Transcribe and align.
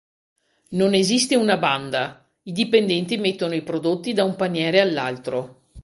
Non 0.69 0.95
esiste 0.95 1.35
una 1.35 1.57
banda: 1.57 2.27
i 2.45 2.51
dipendenti 2.51 3.17
mettono 3.17 3.53
i 3.53 3.61
prodotti 3.61 4.13
da 4.13 4.23
un 4.23 4.35
paniere 4.35 4.79
all'altro. 4.79 5.67